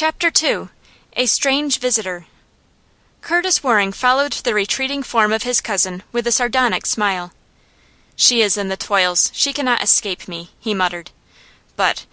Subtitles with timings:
[0.00, 0.68] CHAPTER II
[1.16, 2.26] A STRANGE VISITOR
[3.20, 7.32] Curtis Waring followed the retreating form of his cousin with a sardonic smile.
[8.14, 11.10] "She is in the toils; she cannot escape me," he muttered.
[11.74, 12.06] "But"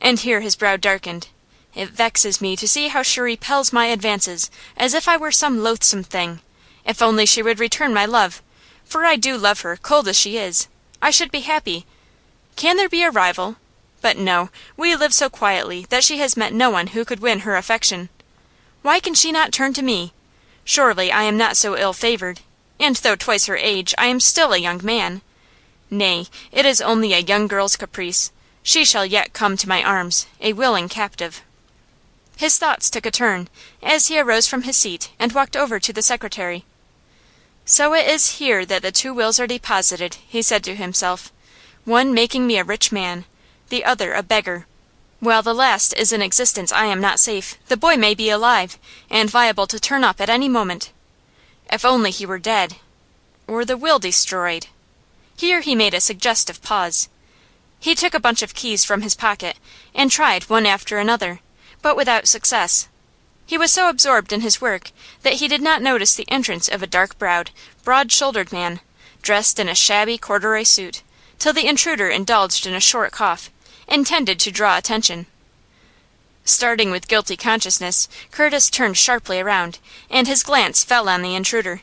[0.00, 1.26] and here his brow darkened
[1.74, 5.64] "it vexes me to see how she repels my advances, as if I were some
[5.64, 6.38] loathsome thing.
[6.84, 8.40] If only she would return my love
[8.84, 10.68] for I do love her, cold as she is
[11.02, 11.86] I should be happy.
[12.54, 13.56] Can there be a rival?
[14.06, 17.40] But no; we live so quietly that she has met no one who could win
[17.40, 18.08] her affection.
[18.82, 20.12] Why can she not turn to me?
[20.64, 22.38] Surely I am not so ill favored,
[22.78, 25.22] and though twice her age I am still a young man.
[25.90, 28.30] Nay, it is only a young girl's caprice.
[28.62, 31.42] She shall yet come to my arms, a willing captive."
[32.36, 33.48] His thoughts took a turn,
[33.82, 36.64] as he arose from his seat and walked over to the secretary.
[37.64, 41.32] "So it is here that the two wills are deposited," he said to himself.
[41.84, 43.24] "One making me a rich man,
[43.68, 44.66] the other a beggar.
[45.20, 47.56] While the last is in existence I am not safe.
[47.68, 48.78] The boy may be alive,
[49.10, 50.92] and liable to turn up at any moment.
[51.72, 52.76] If only he were dead,
[53.46, 54.66] or the will destroyed!"
[55.36, 57.08] Here he made a suggestive pause.
[57.80, 59.56] He took a bunch of keys from his pocket,
[59.94, 61.40] and tried one after another,
[61.82, 62.88] but without success.
[63.46, 64.90] He was so absorbed in his work
[65.22, 67.50] that he did not notice the entrance of a dark browed,
[67.84, 68.80] broad shouldered man,
[69.22, 71.02] dressed in a shabby corduroy suit,
[71.38, 73.50] till the intruder indulged in a short cough,
[73.88, 75.26] intended to draw attention.
[76.44, 81.82] Starting with guilty consciousness, Curtis turned sharply around, and his glance fell on the intruder.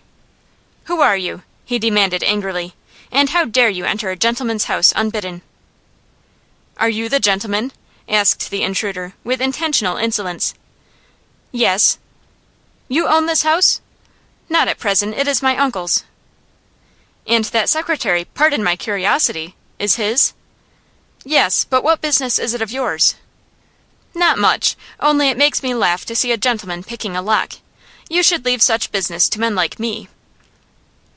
[0.86, 2.74] "Who are you?" he demanded, angrily.
[3.12, 5.42] "And how dare you enter a gentleman's house unbidden?"
[6.78, 7.72] "Are you the gentleman?"
[8.08, 10.54] asked the intruder, with intentional insolence.
[11.52, 11.98] "Yes."
[12.88, 13.82] "You own this house?"
[14.50, 15.16] "Not at present.
[15.16, 16.04] It is my uncle's."
[17.26, 20.34] "And that secretary pardon my curiosity is his?"
[21.26, 23.16] "Yes; but what business is it of yours?"
[24.14, 27.54] "Not much; only it makes me laugh to see a gentleman picking a lock.
[28.10, 30.10] You should leave such business to men like me."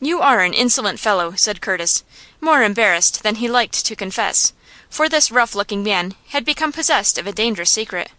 [0.00, 2.05] "You are an insolent fellow," said Curtis,
[2.40, 4.52] more embarrassed than he liked to confess,
[4.89, 8.11] for this rough looking man had become possessed of a dangerous secret.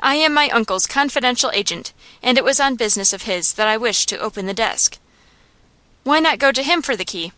[0.00, 1.92] "I am my uncle's confidential agent,
[2.22, 4.96] and it was on business of his that I wished to open the desk."
[6.04, 7.32] "Why not go to him for the key?"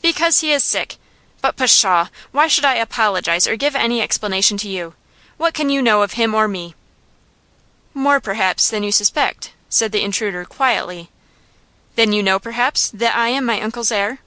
[0.00, 0.96] "Because he is sick.
[1.42, 2.06] But pshaw!
[2.30, 4.94] Why should I apologize or give any explanation to you?
[5.38, 6.76] What can you know of him or me?"
[7.92, 11.10] "More, perhaps, than you suspect," said the intruder, quietly.
[11.96, 14.20] "Then you know, perhaps, that I am my uncle's heir?"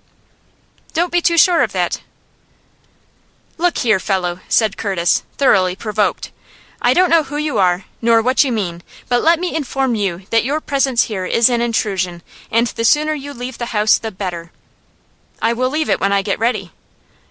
[0.93, 2.01] "Don't be too sure of that."
[3.57, 6.31] "Look here, fellow," said Curtis, thoroughly provoked.
[6.81, 10.23] "I don't know who you are, nor what you mean, but let me inform you
[10.31, 12.21] that your presence here is an intrusion,
[12.51, 14.51] and the sooner you leave the house the better."
[15.41, 16.73] "I will leave it when I get ready."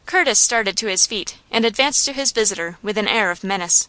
[0.07, 3.89] Curtis started to his feet, and advanced to his visitor with an air of menace.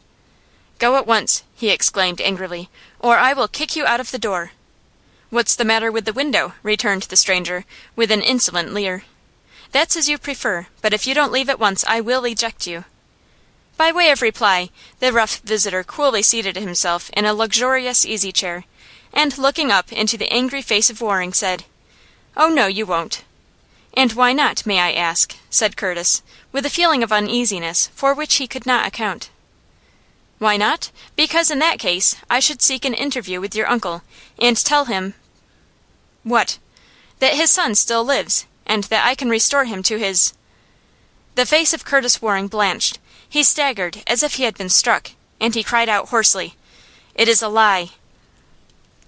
[0.80, 4.52] "Go at once," he exclaimed, angrily, "or I will kick you out of the door."
[5.30, 7.66] "What's the matter with the window?" returned the stranger,
[7.98, 9.04] with an insolent leer.
[9.74, 12.86] "That's as you prefer, but if you don't leave at once I will eject you."
[13.76, 14.70] By way of reply,
[15.02, 18.64] the rough visitor coolly seated himself in a luxurious easy chair,
[19.12, 21.66] and looking up into the angry face of Waring, said:
[22.38, 23.24] "Oh no, you won't."
[23.98, 28.36] "And why not, may I ask?" said Curtis, with a feeling of uneasiness for which
[28.36, 29.30] he could not account.
[30.38, 30.92] "Why not?
[31.16, 34.04] Because in that case I should seek an interview with your uncle,
[34.38, 35.14] and tell him
[36.24, 36.58] "What?"
[37.20, 40.34] "That his son still lives, and that I can restore him to his
[41.36, 43.00] The face of Curtis Waring blanched.
[43.28, 46.56] He staggered as if he had been struck, and he cried out, hoarsely:
[47.14, 47.92] "It is a lie!"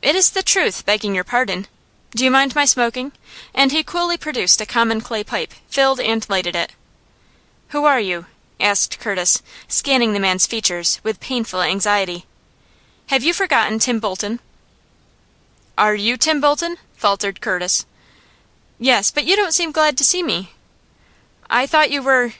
[0.01, 1.67] "It is the truth, begging your pardon.
[2.15, 3.11] Do you mind my smoking?"
[3.53, 6.71] And he coolly produced a common clay pipe, filled and lighted it.
[7.69, 8.25] "Who are you?"
[8.59, 12.25] asked Curtis, scanning the man's features with painful anxiety.
[13.07, 14.39] "Have you forgotten Tim Bolton?"
[15.77, 17.85] "Are you Tim Bolton?" faltered Curtis.
[18.79, 20.53] "Yes, but you don't seem glad to see me."
[21.49, 22.33] "I thought you were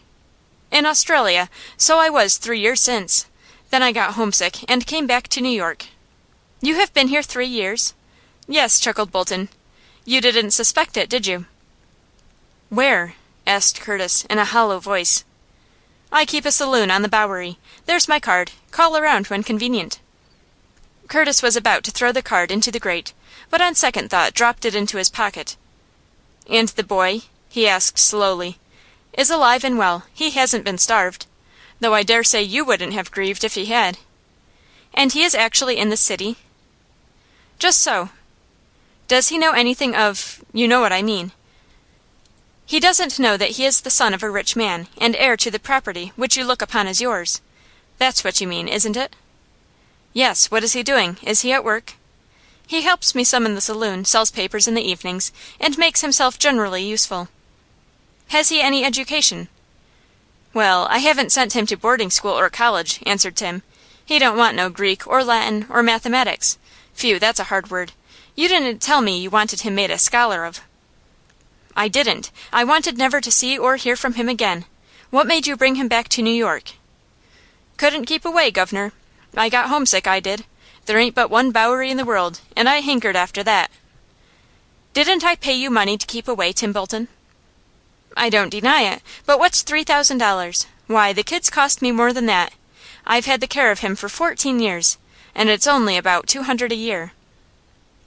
[0.72, 1.50] "In Australia.
[1.77, 3.27] So I was three years since.
[3.69, 5.86] Then I got homesick, and came back to New York."
[6.62, 7.94] "You have been here three years?"
[8.47, 9.50] "Yes," chuckled Bolton.
[10.09, 11.48] "You didn't suspect it, did you?"
[12.69, 13.15] "Where?"
[13.45, 15.25] asked Curtis, in a hollow voice.
[16.13, 17.59] "I keep a saloon on the Bowery.
[17.88, 18.51] There's my card.
[18.71, 20.00] Call around when convenient."
[21.09, 23.12] Curtis was about to throw the card into the grate,
[23.50, 25.57] but on second thought dropped it into his pocket.
[26.50, 28.60] "And the boy?" he asked, slowly.
[29.12, 30.06] "Is alive and well.
[30.13, 31.25] He hasn't been starved.
[31.81, 33.98] Though I dare say you wouldn't have grieved if he had."
[34.94, 36.38] "And he is actually in this city?"
[37.60, 38.12] "Just so."
[39.07, 41.31] "Does he know anything of you know what I mean?"
[42.65, 45.50] "He doesn't know that he is the son of a rich man, and heir to
[45.50, 47.39] the property which you look upon as yours.
[48.00, 49.15] That's what you mean, isn't it?"
[50.12, 50.51] Yes.
[50.51, 51.18] What is he doing?
[51.24, 51.94] Is he at work?"
[52.68, 56.38] "He helps me some in the saloon, sells papers in the evenings, and makes himself
[56.38, 57.30] generally useful."
[58.27, 59.48] "Has he any education?"
[60.53, 63.63] "Well, I haven't sent him to boarding school or college," answered Tim.
[64.03, 66.57] "He don't want no Greek, or Latin, or mathematics.
[66.94, 67.19] Phew!
[67.19, 67.94] that's a hard word.
[68.38, 70.62] You didn't tell me you wanted him made a scholar of."
[71.75, 72.30] "I didn't.
[72.54, 74.66] I wanted never to see or hear from him again.
[75.10, 76.74] What made you bring him back to New York?"
[77.78, 78.92] "Couldn't keep away, gov'nor.
[79.36, 80.45] I got homesick, I did.
[80.86, 83.72] There ain't but one Bowery in the world, and I hankered after that."
[84.94, 87.07] "Didn't I pay you money to keep away, Tim Bolton?"
[88.16, 90.68] "I don't deny it; but what's three thousand dollars?
[90.86, 92.54] Why, the kid's cost me more than that.
[93.04, 95.00] I've had the care of him for fourteen years,
[95.34, 97.13] and it's only about two hundred a year."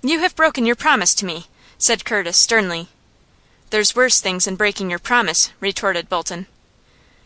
[0.03, 2.89] "You have broken your promise to me," said Curtis, sternly.
[3.69, 6.47] "There's worse things than breaking your promise," retorted Bolton.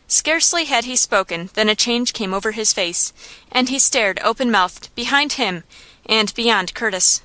[0.08, 3.12] Scarcely had he spoken than a change came over his face,
[3.52, 5.62] and he stared open mouthed behind him
[6.06, 7.22] and beyond Curtis.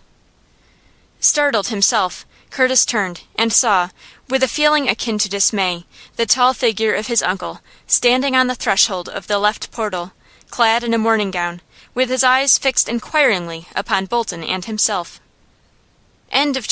[1.19, 3.89] Startled himself, Curtis turned, and saw,
[4.29, 5.83] with a feeling akin to dismay,
[6.15, 10.13] the tall figure of his uncle standing on the threshold of the left portal,
[10.51, 11.59] clad in a morning gown,
[11.95, 15.19] with his eyes fixed inquiringly upon Bolton and himself.
[16.31, 16.67] End of